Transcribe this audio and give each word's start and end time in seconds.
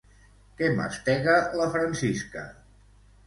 Què 0.61 0.69
mastega 0.77 1.35
la 1.61 1.67
Francisca? 1.75 2.47